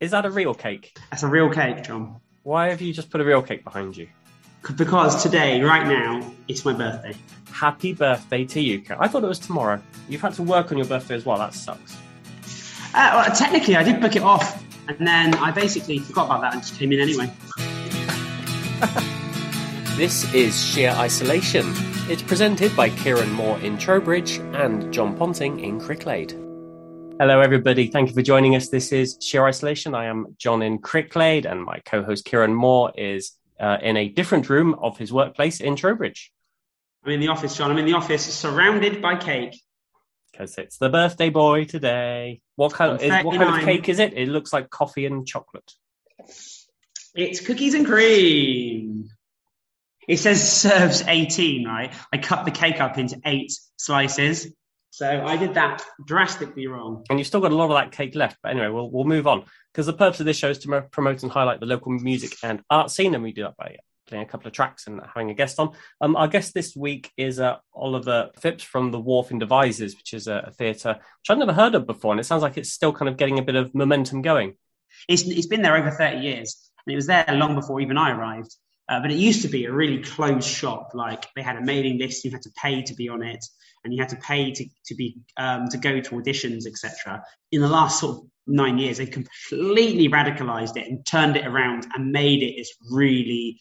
[0.00, 0.96] Is that a real cake?
[1.10, 2.20] That's a real cake, John.
[2.42, 4.08] Why have you just put a real cake behind you?
[4.76, 7.14] Because today, right now, it's my birthday.
[7.52, 9.02] Happy birthday to you, Karen.
[9.02, 9.78] I thought it was tomorrow.
[10.08, 11.36] You've had to work on your birthday as well.
[11.36, 11.98] That sucks.
[12.94, 16.54] Uh, well, technically, I did book it off, and then I basically forgot about that
[16.54, 17.30] and just came in anyway.
[19.96, 21.74] This is Sheer Isolation.
[22.08, 26.49] It's presented by Kieran Moore in Trowbridge and John Ponting in Cricklade.
[27.20, 27.86] Hello, everybody.
[27.88, 28.70] Thank you for joining us.
[28.70, 29.94] This is Sheer Isolation.
[29.94, 34.08] I am John in Cricklade, and my co host Kieran Moore is uh, in a
[34.08, 36.32] different room of his workplace in Trowbridge.
[37.04, 37.70] I'm in the office, John.
[37.70, 39.60] I'm in the office surrounded by cake.
[40.32, 42.40] Because it's the birthday boy today.
[42.56, 44.14] What kind, of, is, what kind of cake is it?
[44.14, 45.74] It looks like coffee and chocolate.
[47.14, 49.10] It's cookies and cream.
[50.08, 51.92] It says serves 18, right?
[52.14, 54.50] I cut the cake up into eight slices.
[54.90, 57.04] So I did that drastically wrong.
[57.08, 58.38] And you've still got a lot of that cake left.
[58.42, 59.44] But anyway, we'll, we'll move on.
[59.72, 62.62] Because the purpose of this show is to promote and highlight the local music and
[62.68, 63.14] art scene.
[63.14, 63.76] And we do that by
[64.08, 65.72] playing a couple of tracks and having a guest on.
[66.00, 70.12] Um, our guest this week is uh, Oliver Phipps from the Wharf in Devizes, which
[70.12, 72.12] is a, a theatre which I've never heard of before.
[72.12, 74.54] And it sounds like it's still kind of getting a bit of momentum going.
[75.08, 76.70] It's, it's been there over 30 years.
[76.84, 78.54] And it was there long before even I arrived.
[78.88, 80.90] Uh, but it used to be a really closed shop.
[80.94, 83.44] Like they had a mailing list, you had to pay to be on it,
[83.84, 87.22] and you had to pay to, to be um, to go to auditions, etc.
[87.52, 91.86] In the last sort of nine years, they've completely radicalized it and turned it around
[91.94, 93.58] and made it this really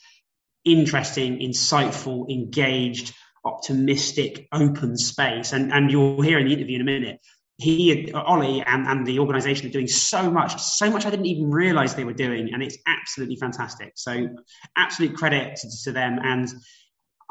[0.66, 3.14] interesting, insightful, engaged,
[3.46, 5.54] optimistic, open space.
[5.54, 7.20] And and you'll hear in the interview in a minute
[7.60, 11.52] he, Ollie, and, and the organisation are doing so much, so much I didn't even
[11.52, 13.92] realise they were doing, and it's absolutely fantastic.
[13.96, 14.30] So,
[14.78, 16.20] absolute credit to, to, them.
[16.24, 16.48] And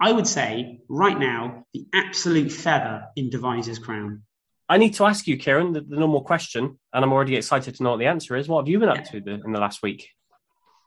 [0.01, 4.23] I would say, right now, the absolute feather in Devizes' crown.
[4.69, 7.83] I need to ask you, Kieran, the, the, normal question, and I'm already excited to
[7.83, 8.49] know what the answer is.
[8.49, 10.11] What have you been up to the, in the last week?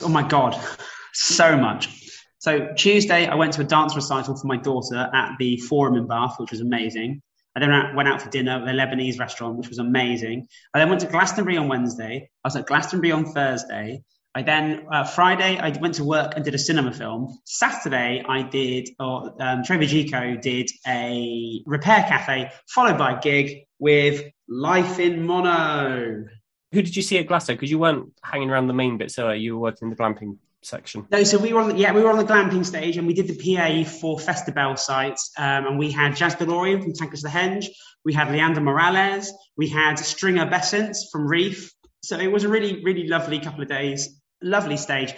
[0.01, 0.55] Oh my God,
[1.13, 1.89] so much.
[2.37, 6.07] So, Tuesday, I went to a dance recital for my daughter at the Forum in
[6.07, 7.21] Bath, which was amazing.
[7.55, 10.47] I then went out for dinner at a Lebanese restaurant, which was amazing.
[10.73, 12.29] I then went to Glastonbury on Wednesday.
[12.43, 14.03] I was at Glastonbury on Thursday.
[14.33, 17.37] I then uh, Friday I went to work and did a cinema film.
[17.45, 23.65] Saturday I did, or um, Trowbridge Eco did a repair cafe, followed by a gig
[23.79, 26.25] with Life in Mono.
[26.71, 27.47] Who did you see at Glasto?
[27.47, 30.37] Because you weren't hanging around the main bit, so you were working in the glamping
[30.61, 31.07] section?
[31.11, 33.13] No, so we were on the, yeah we were on the glamping stage and we
[33.13, 37.29] did the PA for Festabel sites um, and we had Jaz Delorean from Tankus the
[37.29, 37.67] Henge,
[38.05, 41.73] we had Leander Morales, we had Stringer Bessant from Reef.
[42.03, 45.13] So it was a really really lovely couple of days, lovely stage.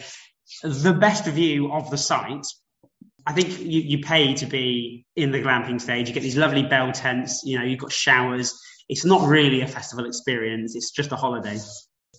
[0.64, 2.46] The best view of the site.
[3.26, 6.08] I think you, you pay to be in the glamping stage.
[6.08, 7.44] You get these lovely bell tents.
[7.46, 8.54] You know, you've got showers.
[8.90, 10.76] It's not really a festival experience.
[10.76, 11.58] It's just a holiday.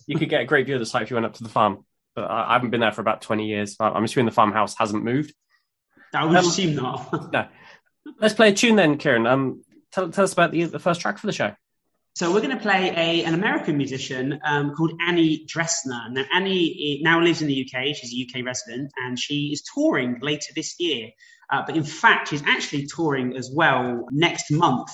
[0.07, 1.49] You could get a great view of the site if you went up to the
[1.49, 1.85] farm
[2.15, 3.75] but I haven't been there for about 20 years.
[3.79, 5.33] I'm assuming the farmhouse hasn't moved.
[6.13, 7.31] I would um, assume not.
[7.33, 7.47] no.
[8.19, 9.27] Let's play a tune then, Kieran.
[9.27, 11.53] Um, tell, tell us about the, the first track for the show.
[12.15, 16.09] So we're going to play a, an American musician um, called Annie Dressner.
[16.11, 17.93] Now, Annie now lives in the UK.
[17.93, 21.09] She's a UK resident, and she is touring later this year.
[21.51, 24.87] Uh, but in fact, she's actually touring as well next month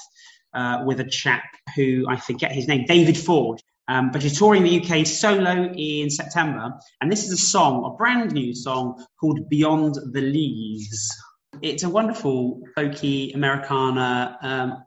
[0.55, 1.43] uh, with a chap
[1.75, 3.61] who I forget his name, David Ford.
[3.87, 6.71] Um, but she's touring the UK solo in September,
[7.01, 11.15] and this is a song, a brand new song called Beyond the Leaves.
[11.61, 14.83] It's a wonderful folky Americana, um,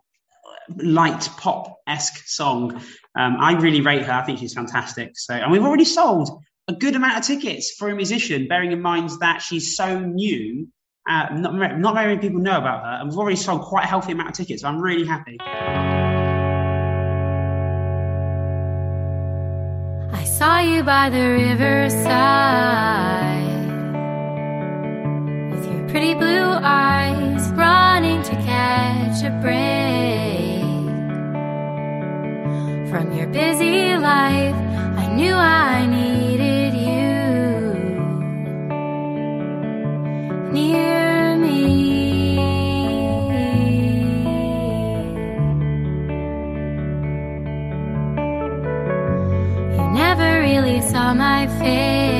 [0.76, 2.80] light pop esque song.
[3.16, 4.12] Um, I really rate her.
[4.12, 5.12] I think she's fantastic.
[5.16, 8.80] So, and we've already sold a good amount of tickets for a musician, bearing in
[8.80, 10.68] mind that she's so new.
[11.08, 13.86] Uh, not, not very many people know about her, and we've already sold quite a
[13.86, 14.62] healthy amount of tickets.
[14.62, 15.36] So I'm really happy.
[20.12, 22.64] I saw you by the riverside
[25.52, 30.23] with your pretty blue eyes running to catch a break
[32.94, 34.54] from your busy life.
[35.02, 37.10] I knew I needed you
[40.52, 42.36] near me.
[49.74, 52.13] You never really saw my face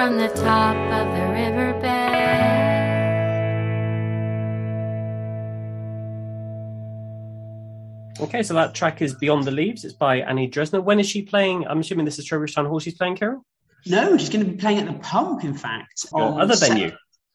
[0.00, 1.84] from the top of the riverbed.
[8.18, 9.84] Okay, so that track is Beyond the Leaves.
[9.84, 10.82] It's by Annie Dressner.
[10.82, 11.66] When is she playing?
[11.66, 13.44] I'm assuming this is Trowbridge Town Hall she's playing, Carol?
[13.84, 16.06] No, she's going to be playing at the Pump, in fact.
[16.14, 16.92] Your on other Sep- venue.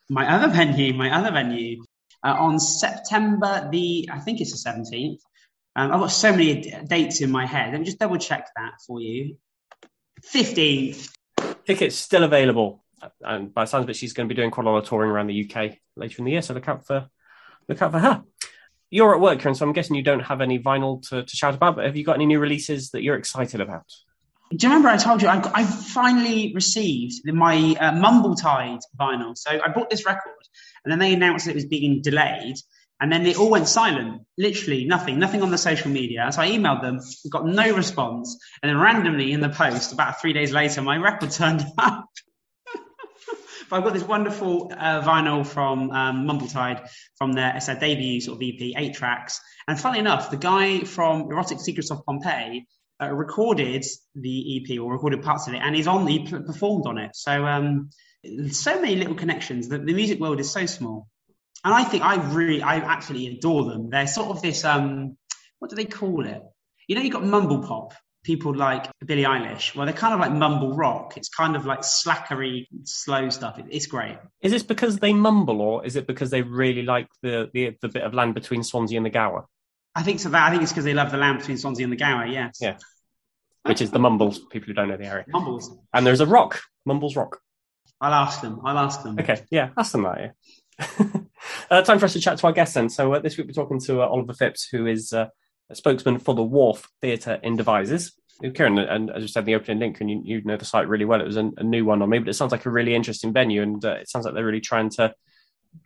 [0.09, 1.83] my other venue, my other venue,
[2.23, 5.19] uh, on September the, I think it's the 17th.
[5.75, 7.73] Um, I've got so many d- dates in my head.
[7.73, 9.37] Let me just double check that for you.
[10.33, 11.14] 15th.
[11.65, 12.83] Tickets still available.
[13.21, 14.87] And by the sounds of it, she's going to be doing quite a lot of
[14.87, 16.41] touring around the UK later in the year.
[16.41, 17.07] So look out for
[17.67, 18.23] look out for her.
[18.89, 21.55] You're at work, Karen, so I'm guessing you don't have any vinyl to, to shout
[21.55, 23.85] about, but have you got any new releases that you're excited about?
[24.51, 29.35] Do you remember I told you I, I finally received my uh, Mumbletide vinyl?
[29.35, 30.33] So I bought this record,
[30.83, 32.57] and then they announced that it was being delayed,
[32.99, 34.21] and then it all went silent.
[34.37, 36.31] Literally nothing, nothing on the social media.
[36.31, 36.99] So I emailed them,
[37.29, 41.31] got no response, and then randomly in the post, about three days later, my record
[41.31, 42.05] turned up.
[43.69, 46.87] but I've got this wonderful uh, vinyl from um, Mumbletide
[47.17, 49.41] from their, it's their debut sort of EP, eight tracks.
[49.67, 52.65] And funnily enough, the guy from Erotic Secrets of Pompeii
[53.01, 53.83] uh, recorded
[54.15, 56.07] the EP or recorded parts of it, and he's on.
[56.07, 57.11] He performed on it.
[57.13, 57.89] So, um,
[58.51, 59.67] so many little connections.
[59.67, 61.07] The, the music world is so small,
[61.65, 63.89] and I think I really, I absolutely adore them.
[63.89, 64.63] They're sort of this.
[64.63, 65.17] Um,
[65.59, 66.41] what do they call it?
[66.87, 67.93] You know, you've got mumble pop.
[68.23, 69.75] People like Billie Eilish.
[69.75, 71.15] Well, they're kind of like mumble rock.
[71.17, 73.59] It's kind of like slackery, slow stuff.
[73.59, 74.17] It, it's great.
[74.41, 77.89] Is this because they mumble, or is it because they really like the, the, the
[77.89, 79.45] bit of land between Swansea and the Gower,
[79.95, 80.29] I think so.
[80.29, 82.25] That I think it's because they love the land between Swansea and the Gower.
[82.25, 82.57] Yes.
[82.61, 82.77] Yeah.
[83.63, 85.25] which is the Mumbles, people who don't know the area.
[85.27, 85.75] Mumbles.
[85.93, 87.39] And there's a rock, Mumbles Rock.
[88.01, 88.59] I'll ask them.
[88.65, 89.17] I'll ask them.
[89.19, 90.19] Okay, yeah, ask them that.
[90.19, 90.29] Yeah.
[90.79, 92.89] Uh, time for us to chat to our guests then.
[92.89, 95.27] So uh, this week we're talking to uh, Oliver Phipps, who is uh,
[95.69, 98.13] a spokesman for the Wharf Theatre in Devizes.
[98.53, 100.89] Kieran, and as you said in the opening link, and you, you know the site
[100.89, 102.69] really well, it was a, a new one on me, but it sounds like a
[102.69, 105.13] really interesting venue, and uh, it sounds like they're really trying to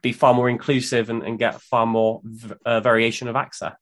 [0.01, 3.77] be far more inclusive and, and get far more v- uh, variation of there.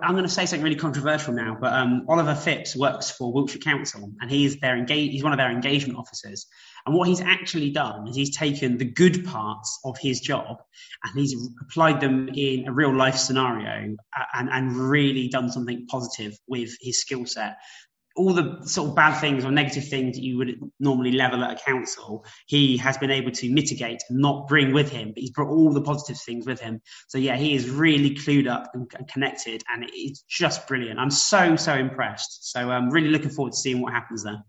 [0.00, 3.60] I'm going to say something really controversial now, but um, Oliver Phipps works for Wiltshire
[3.60, 6.46] Council, and he's their engage- he's one of their engagement officers.
[6.88, 10.56] And what he's actually done is he's taken the good parts of his job
[11.04, 15.86] and he's applied them in a real life scenario uh, and, and really done something
[15.88, 17.58] positive with his skill set.
[18.16, 21.60] All the sort of bad things or negative things that you would normally level at
[21.60, 25.32] a council, he has been able to mitigate and not bring with him, but he's
[25.32, 26.80] brought all the positive things with him.
[27.08, 30.98] So yeah, he is really clued up and, and connected, and it's just brilliant.
[30.98, 32.50] I'm so so impressed.
[32.50, 34.42] So I'm really looking forward to seeing what happens there.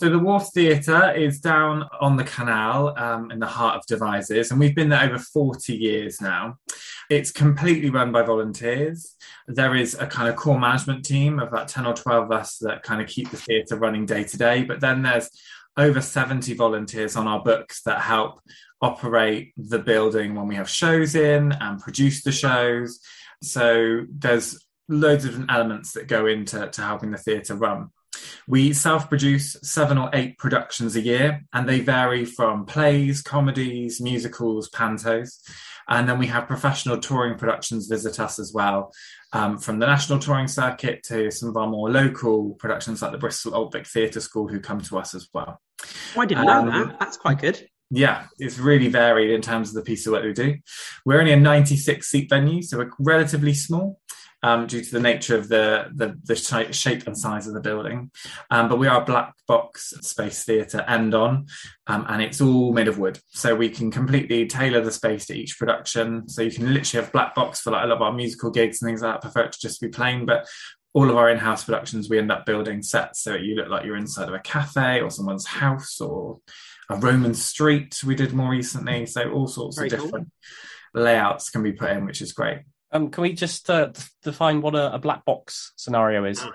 [0.00, 4.50] So the Wharf Theatre is down on the canal um, in the heart of Devizes,
[4.50, 6.58] and we've been there over 40 years now.
[7.08, 9.14] It's completely run by volunteers.
[9.46, 12.58] There is a kind of core management team of about 10 or 12 of us
[12.58, 15.30] that kind of keep the theatre running day to day, but then there's
[15.76, 18.40] over 70 volunteers on our books that help
[18.82, 22.98] operate the building when we have shows in and produce the shows.
[23.42, 27.90] So there's loads of different elements that go into to helping the theatre run.
[28.46, 34.00] We self produce seven or eight productions a year, and they vary from plays, comedies,
[34.00, 35.38] musicals, pantos.
[35.88, 38.90] And then we have professional touring productions visit us as well,
[39.32, 43.18] um, from the national touring circuit to some of our more local productions like the
[43.18, 45.60] Bristol Old Vic Theatre School, who come to us as well.
[46.16, 47.00] Oh, I didn't Um, know that.
[47.00, 47.68] That's quite good.
[47.90, 50.56] Yeah, it's really varied in terms of the piece of work we do.
[51.04, 54.00] We're only a 96 seat venue, so we're relatively small
[54.44, 58.10] um, due to the nature of the, the, the shape and size of the building.
[58.50, 61.46] Um, but we are a black box space theatre end on,
[61.86, 63.18] um, and it's all made of wood.
[63.30, 66.28] So we can completely tailor the space to each production.
[66.28, 68.82] So you can literally have black box for like a lot of our musical gigs
[68.82, 70.26] and things like that, prefer it to just be plain.
[70.26, 70.46] But
[70.92, 73.96] all of our in-house productions, we end up building sets so you look like you're
[73.96, 76.38] inside of a cafe or someone's house or
[76.90, 79.06] a Roman street we did more recently.
[79.06, 80.06] So all sorts Very of cool.
[80.06, 80.32] different
[80.92, 82.58] layouts can be put in, which is great.
[82.94, 83.90] Um, can we just uh,
[84.22, 86.46] define what a, a black box scenario is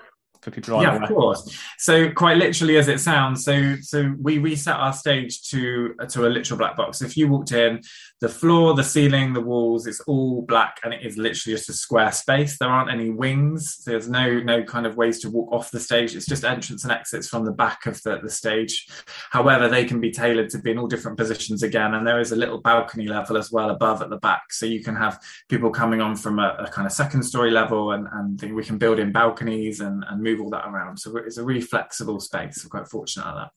[0.42, 1.56] for people who yeah, of course.
[1.78, 6.28] So quite literally as it sounds, so so we reset our stage to to a
[6.28, 7.02] literal black box.
[7.02, 7.82] If you walked in,
[8.20, 11.72] the floor, the ceiling, the walls, it's all black and it is literally just a
[11.72, 12.58] square space.
[12.58, 13.82] There aren't any wings.
[13.84, 16.14] There's no no kind of ways to walk off the stage.
[16.14, 18.88] It's just entrance and exits from the back of the, the stage.
[19.30, 21.94] However, they can be tailored to be in all different positions again.
[21.94, 24.52] And there is a little balcony level as well above at the back.
[24.52, 27.92] So you can have people coming on from a, a kind of second story level
[27.92, 30.98] and, and we can build in balconies and, and move all that around.
[30.98, 32.64] So it's a really flexible space.
[32.64, 33.50] We're quite fortunate at that.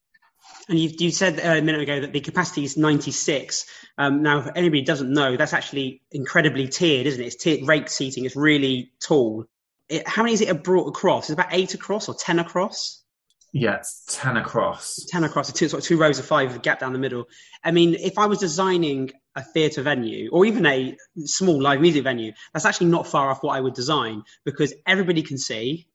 [0.70, 3.66] And you, you said a minute ago that the capacity is 96.
[3.98, 7.28] Um, now, if anybody doesn't know, that's actually incredibly tiered, isn't it?
[7.28, 8.26] It's tiered rake seating.
[8.26, 9.46] It's really tall.
[9.90, 11.26] It, how many is it brought across?
[11.26, 13.04] Is it about eight across or 10 across?
[13.52, 15.06] Yes, yeah, 10 across.
[15.10, 17.26] 10 across, two, sort of two rows of five with a gap down the middle.
[17.64, 22.04] I mean, if I was designing a theatre venue or even a small live music
[22.04, 25.88] venue, that's actually not far off what I would design because everybody can see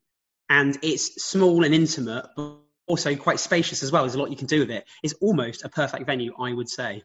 [0.49, 4.03] and it's small and intimate, but also quite spacious as well.
[4.03, 4.85] There's a lot you can do with it.
[5.03, 7.03] It's almost a perfect venue, I would say.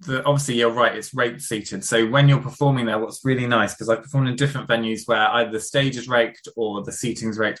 [0.00, 3.72] The, obviously you're right it's rake seated so when you're performing there what's really nice
[3.72, 7.38] because i've performed in different venues where either the stage is raked or the seating's
[7.38, 7.60] raked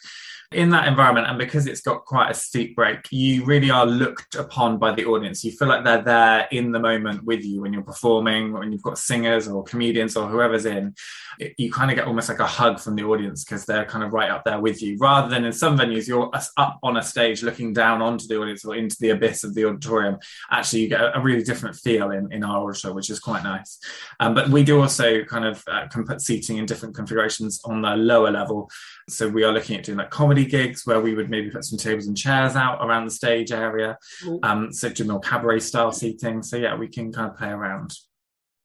[0.54, 4.34] in that environment and because it's got quite a steep break you really are looked
[4.34, 5.44] upon by the audience.
[5.44, 8.82] You feel like they're there in the moment with you when you're performing when you've
[8.82, 10.94] got singers or comedians or whoever's in.
[11.38, 14.04] It, you kind of get almost like a hug from the audience because they're kind
[14.04, 14.96] of right up there with you.
[14.98, 18.64] Rather than in some venues you're up on a stage looking down onto the audience
[18.64, 20.18] or into the abyss of the auditorium.
[20.50, 23.78] Actually you get a really different feel in, in our auditorium which is quite nice.
[24.20, 27.82] Um, but we do also kind of uh, can put seating in different configurations on
[27.82, 28.70] the lower level.
[29.08, 31.78] So we are looking at doing like comedy gigs where we would maybe put some
[31.78, 33.98] tables and chairs out around the stage area.
[34.42, 36.42] Um, so do more cabaret style seating.
[36.42, 37.94] So yeah, we can kind of play around.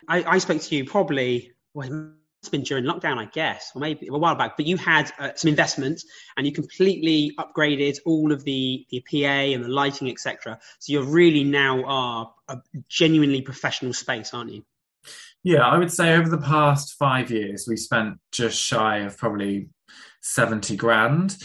[0.08, 4.08] I, I spoke to you probably well, it's been during lockdown, I guess, or maybe
[4.08, 4.58] a while back.
[4.58, 6.04] But you had uh, some investment,
[6.36, 10.60] and you completely upgraded all of the the PA and the lighting, etc.
[10.80, 12.58] So you're really now are a
[12.90, 14.64] genuinely professional space, aren't you?
[15.44, 19.70] Yeah, I would say over the past five years, we spent just shy of probably
[20.22, 21.38] 70 grand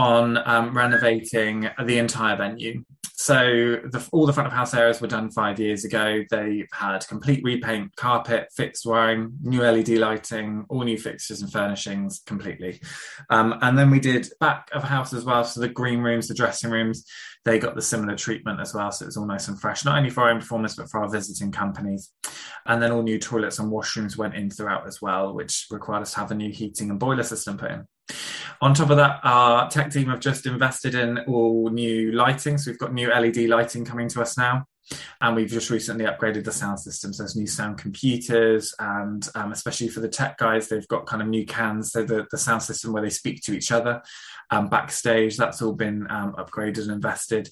[0.00, 2.82] on um, renovating the entire venue.
[3.12, 3.36] So
[3.84, 6.24] the, all the front of house areas were done five years ago.
[6.30, 12.22] They've had complete repaint, carpet, fixed wiring, new LED lighting, all new fixtures and furnishings
[12.24, 12.80] completely.
[13.28, 15.44] Um, and then we did back of house as well.
[15.44, 17.04] So the green rooms, the dressing rooms,
[17.44, 18.90] they got the similar treatment as well.
[18.90, 21.02] So it was all nice and fresh, not only for our own performers, but for
[21.02, 22.10] our visiting companies.
[22.64, 26.14] And then all new toilets and washrooms went in throughout as well, which required us
[26.14, 27.86] to have a new heating and boiler system put in.
[28.62, 32.58] On top of that, our tech team have just invested in all new lighting.
[32.58, 34.66] So we've got new LED lighting coming to us now.
[35.20, 37.18] And we've just recently upgraded the sound systems.
[37.18, 41.28] There's new sound computers, and um, especially for the tech guys, they've got kind of
[41.28, 41.92] new cans.
[41.92, 44.02] So the, the sound system where they speak to each other
[44.50, 47.48] um, backstage, that's all been um, upgraded and invested.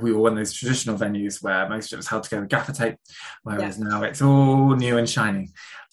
[0.00, 2.50] We were one of those traditional venues where most of it was held together with
[2.50, 2.96] gaffer tape,
[3.42, 3.88] whereas yeah.
[3.88, 5.50] now it's all new and shiny.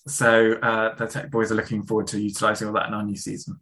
[0.07, 3.17] So uh, the tech boys are looking forward to utilising all that in our new
[3.17, 3.59] season.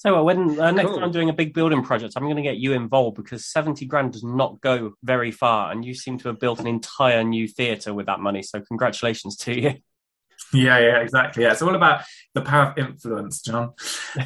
[0.00, 0.94] So when uh, next cool.
[0.94, 3.84] time I'm doing a big building project, I'm going to get you involved because 70
[3.84, 7.46] grand does not go very far, and you seem to have built an entire new
[7.46, 8.42] theatre with that money.
[8.42, 9.74] So congratulations to you.
[10.52, 11.44] Yeah, yeah, exactly.
[11.44, 12.02] Yeah, it's all about
[12.34, 13.72] the power of influence, John.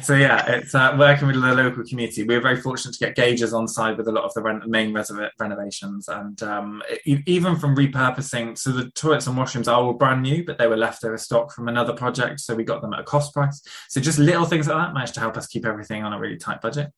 [0.01, 2.23] So yeah, it's uh, working with the local community.
[2.23, 4.93] We are very fortunate to get Gauges on side with a lot of the main
[4.93, 8.57] renovations, and um, even from repurposing.
[8.57, 11.67] So the toilets and washrooms are all brand new, but they were leftover stock from
[11.67, 13.61] another project, so we got them at a cost price.
[13.89, 16.37] So just little things like that managed to help us keep everything on a really
[16.37, 16.91] tight budget.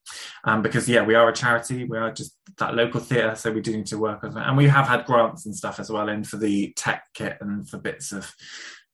[0.46, 1.84] Um, because yeah, we are a charity.
[1.84, 4.56] We are just that local theatre, so we do need to work with it, and
[4.56, 7.78] we have had grants and stuff as well in for the tech kit and for
[7.78, 8.34] bits of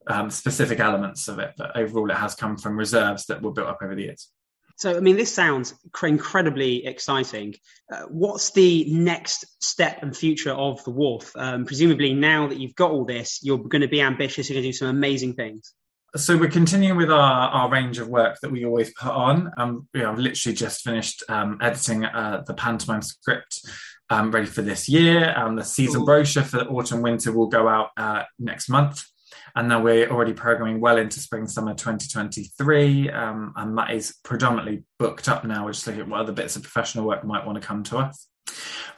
[0.07, 3.67] um, specific elements of it, but overall it has come from reserves that were built
[3.67, 4.29] up over the years.
[4.75, 7.53] So, I mean, this sounds incredibly exciting.
[7.91, 11.31] Uh, what's the next step and future of the Wharf?
[11.35, 14.49] Um, presumably, now that you've got all this, you're going to be ambitious.
[14.49, 15.73] You're going to do some amazing things.
[16.15, 19.51] So we're continuing with our, our range of work that we always put on.
[19.57, 23.61] Um, you know, I've literally just finished um, editing uh, the pantomime script
[24.09, 25.33] um, ready for this year.
[25.35, 26.05] Um, the season Ooh.
[26.05, 29.03] brochure for the autumn winter will go out uh, next month
[29.55, 34.83] and now we're already programming well into spring summer 2023 um, and that is predominantly
[34.97, 35.65] booked up now.
[35.65, 37.97] We're just looking at what other bits of professional work might want to come to
[37.97, 38.27] us.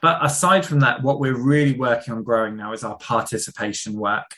[0.01, 4.35] But aside from that what we're really working on growing now is our participation work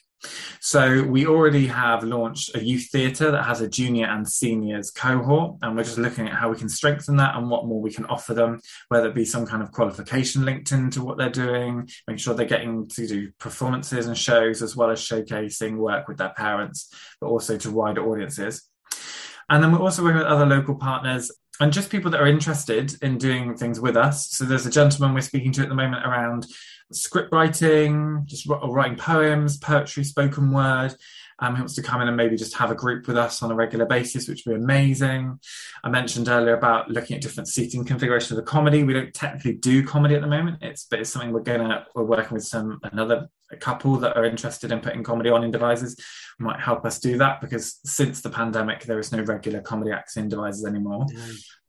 [0.60, 5.58] so we already have launched a youth theatre that has a junior and seniors cohort,
[5.62, 8.06] and we're just looking at how we can strengthen that and what more we can
[8.06, 8.60] offer them,
[8.90, 12.46] whether it be some kind of qualification linked into what they're doing, make sure they're
[12.46, 17.28] getting to do performances and shows as well as showcasing work with their parents, but
[17.28, 18.70] also to wider audiences.
[19.50, 22.96] And then we're also working with other local partners and just people that are interested
[23.02, 24.30] in doing things with us.
[24.32, 26.46] So there's a gentleman we're speaking to at the moment around
[26.92, 30.96] script writing, just writing poems, poetry, spoken word.
[31.40, 33.52] Um, he wants to come in and maybe just have a group with us on
[33.52, 35.40] a regular basis, which would be amazing.
[35.84, 38.84] I mentioned earlier about looking at different seating configurations of the comedy.
[38.84, 42.04] We don't technically do comedy at the moment, it's but it's something we're gonna we're
[42.04, 45.98] working with some another a couple that are interested in putting comedy on in Devizes
[46.40, 50.18] might help us do that because since the pandemic there is no regular comedy acts
[50.18, 51.06] in Devizes anymore.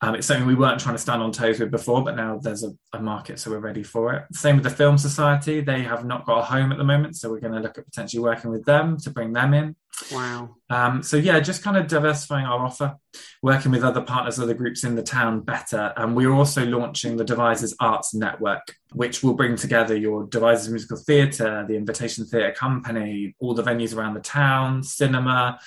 [0.01, 2.65] Um, it's something we weren't trying to stand on toes with before but now there's
[2.65, 4.25] a, a, market so we're ready for it.
[4.33, 5.61] Same with the film society.
[5.61, 7.85] They have not got a home at the moment so we're going to look at
[7.85, 9.75] potentially working with them to bring them in
[10.12, 10.57] Wow.
[10.71, 12.97] Um, so yeah, just kind of diversifying our offer,
[13.42, 15.92] working with other partners, other groups in the town better.
[15.97, 20.99] And we're also launching the Devizes Arts Network, which will bring together your Devizes Musical
[20.99, 25.59] Theatre, the Invitation Theatre Company, all the venues around the town, cinema,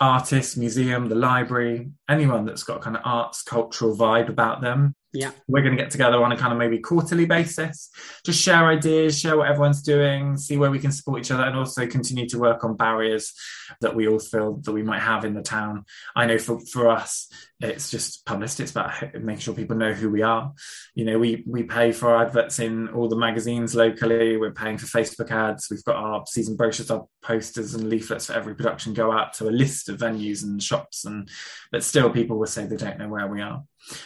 [0.00, 4.94] artists, museum, the library, anyone that's got kind of arts, cultural vibe about them.
[5.16, 5.30] Yeah.
[5.48, 7.90] We're going to get together on a kind of maybe quarterly basis,
[8.24, 11.56] just share ideas, share what everyone's doing, see where we can support each other, and
[11.56, 13.32] also continue to work on barriers
[13.80, 15.84] that we all feel that we might have in the town.
[16.14, 17.28] I know for, for us,
[17.60, 18.64] it's just publicity.
[18.64, 20.52] It's about making sure people know who we are.
[20.94, 24.36] You know, we we pay for our adverts in all the magazines locally.
[24.36, 25.68] We're paying for Facebook ads.
[25.70, 29.48] We've got our season brochures, our posters and leaflets for every production go out to
[29.48, 31.06] a list of venues and shops.
[31.06, 31.30] And
[31.72, 33.64] but still, people will say they don't know where we are.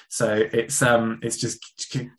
[0.09, 1.61] So it's um it's just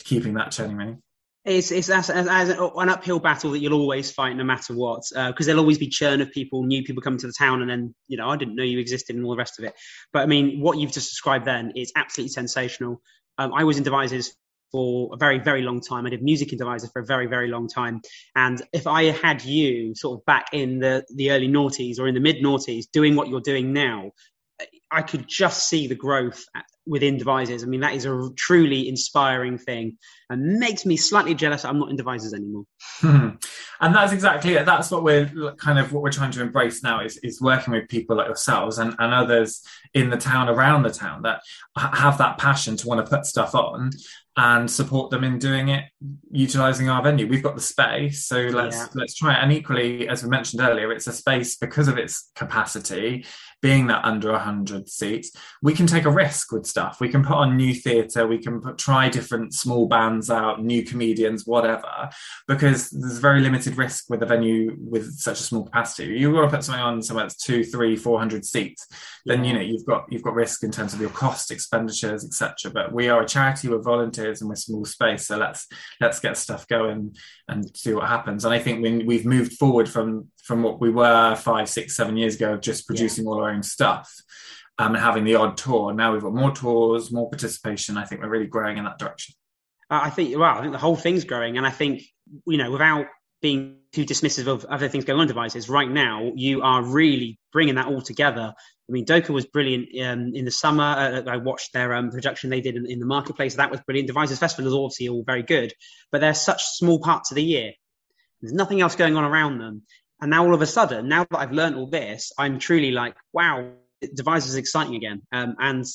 [0.04, 0.98] keeping that churning really.
[1.44, 5.02] It's it's as, as, as, an uphill battle that you'll always fight no matter what,
[5.10, 7.70] because uh, there'll always be churn of people, new people coming to the town, and
[7.70, 9.74] then you know I didn't know you existed and all the rest of it.
[10.14, 13.02] But I mean, what you've just described then is absolutely sensational.
[13.40, 14.36] Um, I was in Devizes
[14.72, 16.06] for a very very long time.
[16.06, 18.02] I did music in Devizes for a very very long time,
[18.36, 22.14] and if I had you sort of back in the the early noughties or in
[22.14, 24.12] the mid noughties doing what you're doing now,
[24.92, 26.44] I could just see the growth
[26.86, 27.64] within Devizes.
[27.64, 29.98] I mean, that is a truly inspiring thing
[30.30, 32.64] and makes me slightly jealous I'm not in Devizes anymore.
[33.00, 33.30] Hmm.
[33.80, 34.66] And that's exactly it.
[34.66, 37.88] That's what we're kind of what we're trying to embrace now is, is working with
[37.88, 41.42] people like yourselves and, and others in the town around the town that
[41.78, 43.92] have that passion to want to put stuff on
[44.38, 45.84] and support them in doing it
[46.32, 48.88] utilizing our venue we've got the space so let's yeah.
[48.96, 52.32] let's try it and equally as we mentioned earlier it's a space because of its
[52.34, 53.26] capacity
[53.62, 57.00] being that under 100 seats we can take a risk with stuff.
[57.00, 60.84] We can put on new theatre we can put, try different small bands out new
[60.84, 62.10] comedians whatever
[62.48, 66.18] because there's very limited risk with a venue with such a small capacity.
[66.18, 68.88] You want to put something on somewhere that's two three four hundred seats
[69.26, 72.72] then you know you've got you've got risk in terms of your cost expenditures etc
[72.74, 75.68] but we are a charity we're volunteers and we're small space so let's
[76.00, 77.16] let's get stuff going
[77.48, 78.46] and see what happens.
[78.46, 82.18] And i think when we've moved forward from from what we were five six seven
[82.18, 83.32] years ago just producing yeah.
[83.32, 84.14] all our own stuff
[84.78, 88.22] um, and having the odd tour now we've got more tours more participation i think
[88.22, 89.36] we're really growing in that direction
[89.90, 92.04] i think well i think the whole thing's growing and i think
[92.48, 93.06] you know without
[93.42, 97.76] being too dismissive of other things going on Devizes right now you are really bringing
[97.76, 98.54] that all together
[98.92, 100.84] I mean, DOCA was brilliant um, in the summer.
[100.84, 103.56] Uh, I watched their um, production they did in, in, the marketplace.
[103.56, 104.08] That was brilliant.
[104.08, 105.74] Devizes Festival is obviously all very good,
[106.12, 107.72] but they're such small parts of the year.
[108.42, 109.84] There's nothing else going on around them.
[110.22, 113.16] And now all of a sudden, now that I've learned all this, I'm truly like,
[113.34, 113.72] wow,
[114.16, 115.24] Devizes is exciting again.
[115.32, 115.86] Um, and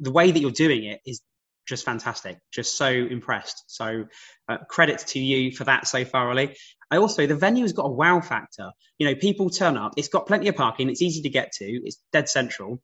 [0.00, 1.22] the way that you're doing it is
[1.66, 2.38] just fantastic.
[2.52, 3.64] Just so impressed.
[3.68, 4.04] So
[4.48, 6.56] uh, credit to you for that so far, Ollie.
[6.90, 8.70] I also, the venue has got a wow factor.
[8.98, 11.64] You know, people turn up, it's got plenty of parking, it's easy to get to,
[11.64, 12.80] it's dead central.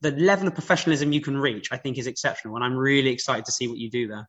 [0.00, 2.56] The level of professionalism you can reach, I think, is exceptional.
[2.56, 4.28] And I'm really excited to see what you do there.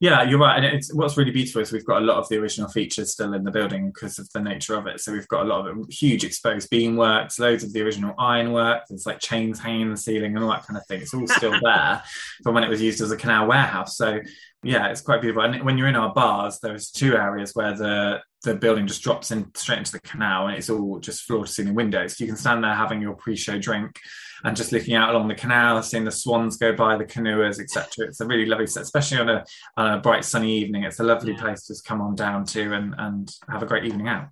[0.00, 0.56] Yeah, you're right.
[0.56, 3.34] And it's what's really beautiful is we've got a lot of the original features still
[3.34, 4.98] in the building because of the nature of it.
[4.98, 8.84] So we've got a lot of huge exposed beamworks, loads of the original ironwork.
[8.88, 11.02] There's like chains hanging in the ceiling and all that kind of thing.
[11.02, 12.02] It's all still there
[12.42, 13.98] from when it was used as a canal warehouse.
[13.98, 14.20] So
[14.62, 15.42] yeah, it's quite beautiful.
[15.42, 19.30] And when you're in our bars, there's two areas where the the building just drops
[19.30, 22.18] in straight into the canal and it's all just floor to ceiling windows.
[22.18, 23.98] You can stand there having your pre-show drink
[24.44, 28.06] and just looking out along the canal, seeing the swans go by, the canoers, etc.
[28.06, 29.44] It's a really lovely set, especially on a,
[29.76, 30.84] on a bright sunny evening.
[30.84, 31.40] It's a lovely yeah.
[31.40, 34.28] place to just come on down to and, and have a great evening out.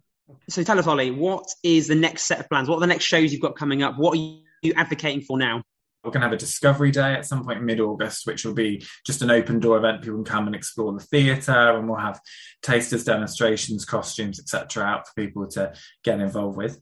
[0.49, 2.69] So tell us, Ollie, what is the next set of plans?
[2.69, 3.99] What are the next shows you've got coming up?
[3.99, 4.21] What are
[4.63, 5.63] you advocating for now?
[6.05, 8.87] We're going to have a discovery day at some point mid August, which will be
[9.05, 10.03] just an open door event.
[10.03, 12.21] People can come and explore the theatre, and we'll have
[12.63, 15.73] tasters, demonstrations, costumes, etc., out for people to
[16.05, 16.81] get involved with.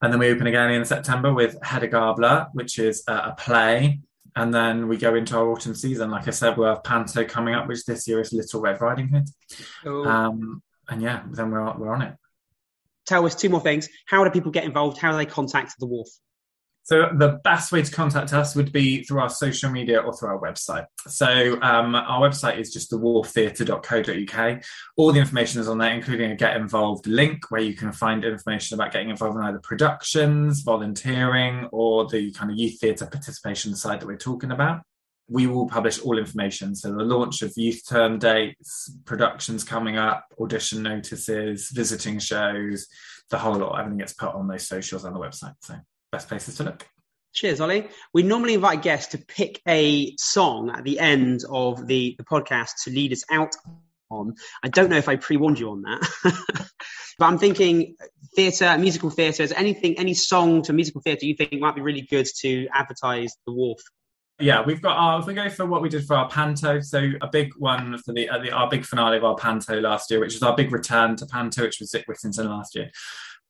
[0.00, 4.00] And then we open again in September with Hedda Gabler, which is a play.
[4.34, 6.10] And then we go into our autumn season.
[6.10, 9.08] Like I said, we'll have Panto coming up, which this year is Little Red Riding
[9.08, 9.28] Hood.
[10.06, 12.14] Um, and yeah, then we're, we're on it.
[13.06, 13.88] Tell us two more things.
[14.06, 14.98] How do people get involved?
[14.98, 16.08] How do they contact the Wharf?
[16.84, 20.30] So the best way to contact us would be through our social media or through
[20.30, 20.86] our website.
[21.06, 24.64] So um, our website is just thewharftheatre.co.uk.
[24.96, 28.24] All the information is on there, including a get involved link where you can find
[28.24, 33.76] information about getting involved in either productions, volunteering, or the kind of youth theatre participation
[33.76, 34.82] side that we're talking about.
[35.28, 36.74] we will publish all information.
[36.74, 42.86] So the launch of youth term dates, productions coming up, audition notices, visiting shows,
[43.30, 43.78] the whole lot.
[43.78, 45.54] Everything gets put on those socials and the website.
[45.60, 45.76] So
[46.12, 46.86] best places to look.
[47.34, 47.88] Cheers, Ollie.
[48.12, 52.84] We normally invite guests to pick a song at the end of the, the podcast
[52.84, 53.54] to lead us out
[54.10, 54.34] on.
[54.62, 56.06] I don't know if I pre-warned you on that,
[57.18, 57.96] but I'm thinking
[58.36, 59.42] theatre, musical theatre.
[59.42, 63.34] Is anything, any song to musical theatre you think might be really good to advertise
[63.46, 63.80] the Wharf?
[64.38, 65.20] Yeah, we've got our.
[65.20, 68.12] If we go for what we did for our panto, so a big one for
[68.12, 70.72] the, uh, the our big finale of our panto last year, which was our big
[70.72, 72.90] return to panto, which was at Whittington last year.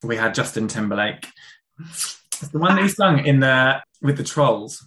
[0.02, 1.26] We had Justin Timberlake.
[2.42, 4.86] It's the one that he sung in the with the trolls.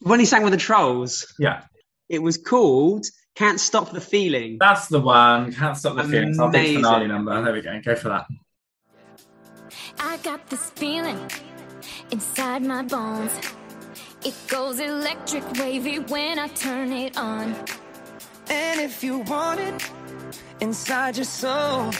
[0.00, 1.62] When he sang with the Trolls, Yeah,
[2.08, 3.04] it was called
[3.36, 5.52] "Can't Stop the Feeling." that's the one.
[5.52, 6.30] Can't stop the feeling.
[6.30, 6.82] It's our big Amazing.
[6.82, 7.42] finale number.
[7.42, 7.80] There we go.
[7.84, 8.26] Go for that.
[10.00, 11.20] I got this feeling
[12.10, 13.32] inside my bones.
[14.24, 17.54] It goes electric wavy when I turn it on.
[18.48, 19.90] And if you want it
[20.60, 21.92] inside your soul,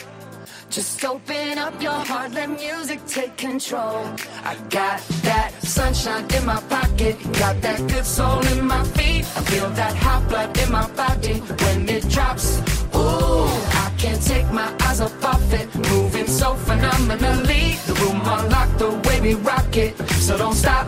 [0.73, 4.09] Just open up your heart, let music take control.
[4.43, 9.23] I got that sunshine in my pocket, got that good soul in my feet.
[9.37, 12.57] I feel that hot blood in my body when it drops.
[12.95, 13.45] Ooh,
[13.85, 17.77] I can't take my eyes off of it, moving so phenomenally.
[17.85, 20.87] The room unlocked the way we rock it, so don't stop.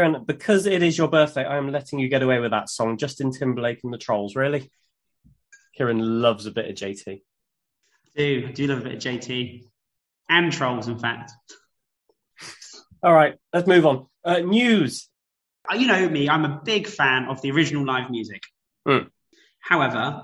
[0.00, 2.96] Kieran, because it is your birthday, I am letting you get away with that song,
[2.96, 4.34] Justin Timberlake and the Trolls.
[4.34, 4.70] Really?
[5.76, 7.20] Kieran loves a bit of JT.
[8.16, 9.64] do I do love a bit of JT
[10.30, 11.32] and Trolls, in fact.
[13.02, 14.06] All right, let's move on.
[14.24, 15.08] Uh, news.
[15.70, 18.42] Uh, You know me, I'm a big fan of the original live music.
[18.86, 19.08] Hmm.
[19.60, 20.22] However,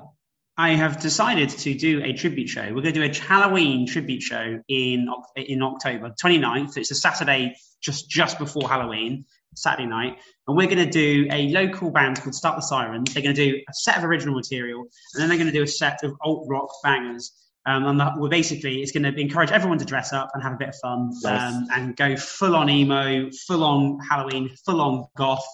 [0.57, 2.63] I have decided to do a tribute show.
[2.63, 6.79] We're going to do a Halloween tribute show in in October 29th.
[6.79, 11.49] It's a Saturday just just before Halloween, Saturday night, and we're going to do a
[11.49, 13.13] local band called Start the Sirens.
[13.13, 14.83] They're going to do a set of original material,
[15.15, 17.33] and then they're going to do a set of alt rock bangers.
[17.67, 20.53] Um, and that, we're basically it's going to encourage everyone to dress up and have
[20.53, 21.53] a bit of fun Nice.
[21.53, 25.45] um, and go full on emo, full on Halloween, full on goth,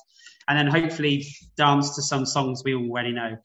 [0.46, 3.36] and then hopefully dance to some songs we already know.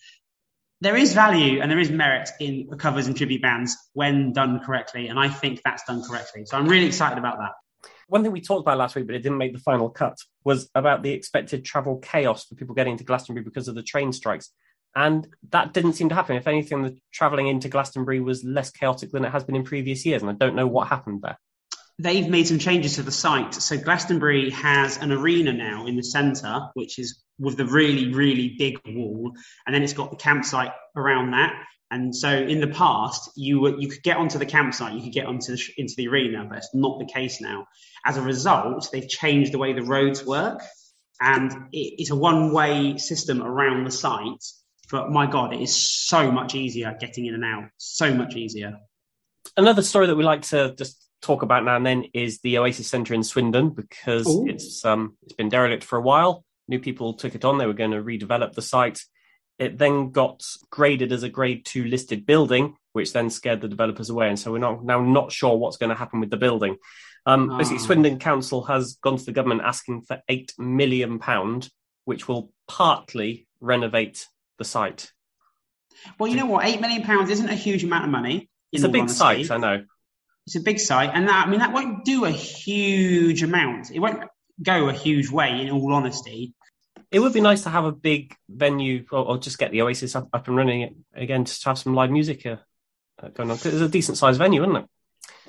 [0.81, 5.07] There is value and there is merit in covers and tribute bands when done correctly,
[5.07, 6.45] and I think that's done correctly.
[6.45, 7.51] So I'm really excited about that.
[8.07, 10.69] One thing we talked about last week, but it didn't make the final cut, was
[10.73, 14.51] about the expected travel chaos for people getting to Glastonbury because of the train strikes.
[14.95, 16.37] And that didn't seem to happen.
[16.37, 20.05] If anything, the travelling into Glastonbury was less chaotic than it has been in previous
[20.05, 20.21] years.
[20.21, 21.37] And I don't know what happened there.
[21.99, 23.55] They've made some changes to the site.
[23.55, 28.55] So Glastonbury has an arena now in the centre, which is with the really, really
[28.57, 29.31] big wall,
[29.65, 31.53] and then it's got the campsite around that.
[31.89, 35.13] And so in the past, you were, you could get onto the campsite, you could
[35.13, 37.65] get onto the, into the arena, but it's not the case now.
[38.05, 40.61] As a result, they've changed the way the roads work,
[41.21, 44.43] and it, it's a one-way system around the site.
[44.91, 47.69] But my God, it is so much easier getting in and out.
[47.77, 48.77] So much easier.
[49.55, 52.87] Another story that we like to just talk about now and then is the Oasis
[52.87, 54.47] Centre in Swindon because Ooh.
[54.47, 56.43] it's um, it's been derelict for a while.
[56.67, 57.57] New people took it on.
[57.57, 59.01] They were going to redevelop the site.
[59.59, 64.09] It then got graded as a Grade Two listed building, which then scared the developers
[64.09, 64.29] away.
[64.29, 66.77] And so we're not, now not sure what's going to happen with the building.
[67.25, 67.85] Um, Basically, Ah.
[67.85, 71.69] Swindon Council has gone to the government asking for eight million pound,
[72.05, 74.25] which will partly renovate
[74.59, 75.11] the site.
[76.19, 76.65] Well, you know what?
[76.65, 78.49] Eight million pounds isn't a huge amount of money.
[78.71, 79.43] It's a big honesty.
[79.43, 79.83] site, I know.
[80.47, 83.91] It's a big site, and that I mean that won't do a huge amount.
[83.91, 84.23] It won't
[84.63, 86.53] go a huge way, in all honesty.
[87.11, 90.15] It would be nice to have a big venue, or, or just get the Oasis
[90.15, 92.55] up, up and running again, just to have some live music uh,
[93.21, 93.57] uh, going on.
[93.57, 94.85] it's a decent sized venue, isn't it?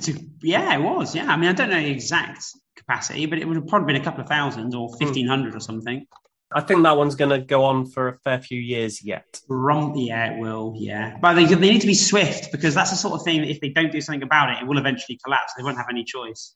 [0.00, 1.14] So, yeah, it was.
[1.14, 2.42] Yeah, I mean I don't know the exact
[2.76, 5.60] capacity, but it would have probably been a couple of thousand or fifteen hundred or
[5.60, 6.06] something.
[6.52, 9.40] I think that one's going to go on for a fair few years yet.
[9.48, 10.74] Rum, yeah, it will.
[10.76, 13.50] Yeah, but they, they need to be swift because that's the sort of thing that
[13.50, 15.52] if they don't do something about it, it will eventually collapse.
[15.56, 16.54] They won't have any choice.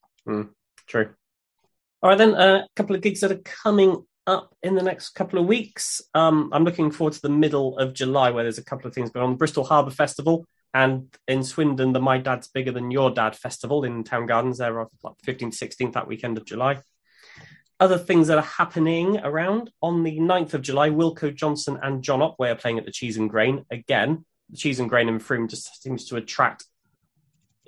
[0.87, 1.11] True.
[2.03, 5.11] All right, then uh, a couple of gigs that are coming up in the next
[5.11, 6.01] couple of weeks.
[6.15, 9.11] Um, I'm looking forward to the middle of July where there's a couple of things
[9.11, 9.37] going on.
[9.37, 14.05] Bristol Harbour Festival and in Swindon, the My Dad's Bigger Than Your Dad Festival in
[14.05, 14.59] Town Gardens.
[14.59, 16.79] There are like 15th, 16th that weekend of July.
[17.83, 22.23] Other things that are happening around on the 9th of July, Wilko Johnson and John
[22.23, 23.65] Otway are playing at the Cheese and Grain.
[23.73, 26.65] Again, the Cheese and Grain in Frome just seems to attract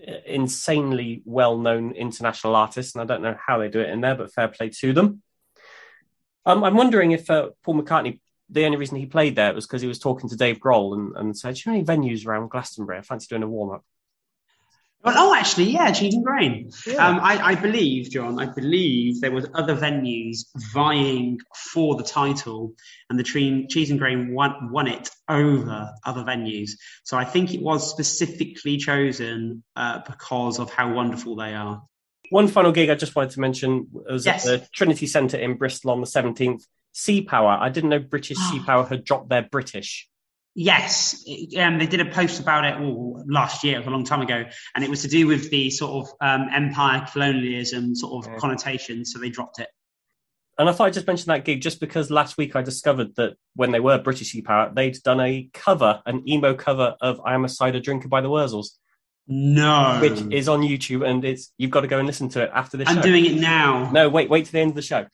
[0.06, 4.14] uh, insanely well-known international artists, and I don't know how they do it in there,
[4.14, 5.20] but fair play to them.
[6.46, 9.82] Um, I'm wondering if uh, Paul McCartney, the only reason he played there was because
[9.82, 12.50] he was talking to Dave Grohl and, and said, "Do you know any venues around
[12.50, 12.98] Glastonbury?
[12.98, 13.84] I fancy doing a warm-up."
[15.04, 16.70] Well, oh, actually, yeah, Cheese and Grain.
[16.86, 17.06] Yeah.
[17.06, 22.72] Um, I, I believe, John, I believe there was other venues vying for the title,
[23.10, 26.70] and the tre- Cheese and Grain won, won it over other venues.
[27.04, 31.82] So I think it was specifically chosen uh, because of how wonderful they are.
[32.30, 34.46] One final gig I just wanted to mention was Yes.
[34.48, 36.62] at the Trinity Centre in Bristol on the 17th.
[36.96, 37.58] Sea Power.
[37.60, 40.08] I didn't know British Sea Power had dropped their British.
[40.56, 41.24] Yes,
[41.58, 44.20] um, they did a post about it oh, last year, it was a long time
[44.20, 48.32] ago, and it was to do with the sort of um, empire colonialism sort of
[48.32, 48.38] Yeah.
[48.38, 49.04] connotation.
[49.04, 49.68] So they dropped it.
[50.56, 53.34] And I thought I'd just mention that gig just because last week I discovered that
[53.56, 57.34] when they were British Sea Power, they'd done a cover, an emo cover of I
[57.34, 58.68] Am a Cider Drinker by the Wurzels,
[59.26, 62.50] No, which is on YouTube and it's you've got to go and listen to it
[62.54, 63.02] after this I'm show.
[63.02, 63.90] doing it now.
[63.90, 65.06] No, wait, wait to the end of the show.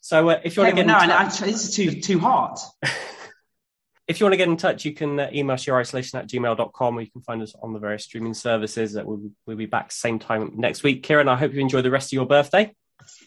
[0.00, 1.74] So uh, if you Yeah, want to well, get no, I, touch, I, this is
[1.76, 2.58] too too hot.
[4.08, 6.28] if you want to get in touch, you can uh, email us your isolation at
[6.28, 8.92] gmail.com or you can find us on the various streaming services.
[8.92, 11.02] That we'll, we'll be back same time next week.
[11.02, 12.74] Kieran, I hope you enjoy the rest of your birthday.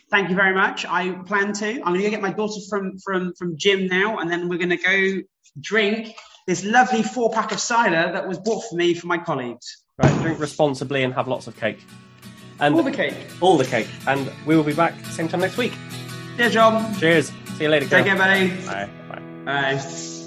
[0.09, 0.85] Thank you very much.
[0.85, 1.67] I plan to.
[1.69, 4.57] I'm going to go get my daughter from from from gym now, and then we're
[4.57, 5.21] going to go
[5.59, 6.15] drink
[6.47, 9.83] this lovely four pack of cider that was bought for me from my colleagues.
[10.01, 11.79] Right, drink responsibly and have lots of cake.
[12.61, 13.15] And All the cake.
[13.41, 13.87] all the cake.
[14.07, 15.73] And we will be back same time next week.
[16.37, 16.93] Cheers, John.
[16.95, 17.31] Cheers.
[17.57, 17.87] See you later.
[17.87, 18.49] Take care, buddy.
[18.65, 18.89] Bye.
[19.09, 19.21] Bye.
[19.45, 20.18] Bye.